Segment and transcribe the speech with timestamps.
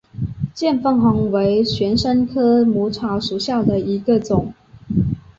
[0.55, 4.51] 见风红为玄参科母草属下的一个种。